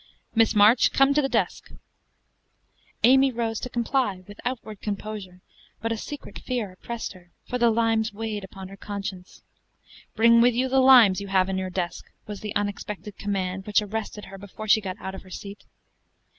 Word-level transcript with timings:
"Miss 0.33 0.55
March, 0.55 0.91
come 0.91 1.13
to 1.13 1.21
the 1.21 1.29
desk." 1.29 1.69
Amy 3.03 3.31
rose 3.31 3.59
to 3.59 3.69
comply 3.69 4.23
with 4.27 4.39
outward 4.43 4.81
composure; 4.81 5.41
but 5.79 5.91
a 5.91 5.95
secret 5.95 6.39
fear 6.39 6.71
oppressed 6.71 7.13
her, 7.13 7.29
for 7.45 7.59
the 7.59 7.69
limes 7.69 8.11
weighed 8.11 8.43
upon 8.43 8.69
her 8.69 8.75
conscience. 8.77 9.43
"Bring 10.15 10.41
with 10.41 10.55
you 10.55 10.67
the 10.69 10.79
limes 10.81 11.21
you 11.21 11.27
have 11.27 11.49
in 11.49 11.57
your 11.59 11.69
desk," 11.69 12.05
was 12.25 12.41
the 12.41 12.55
unexpected 12.55 13.19
command 13.19 13.67
which 13.67 13.79
arrested 13.83 14.25
her 14.25 14.39
before 14.39 14.67
she 14.67 14.81
got 14.81 14.97
out 14.99 15.13
of 15.13 15.21
her 15.21 15.29
seat. 15.29 15.65